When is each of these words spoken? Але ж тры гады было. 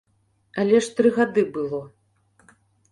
Але 0.63 0.79
ж 0.87 0.97
тры 1.01 1.13
гады 1.21 1.47
было. 1.59 1.81